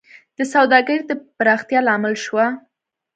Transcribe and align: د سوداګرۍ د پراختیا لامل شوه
د 0.37 0.39
سوداګرۍ 0.53 0.97
د 1.09 1.11
پراختیا 1.37 1.79
لامل 1.87 2.15
شوه 2.25 2.45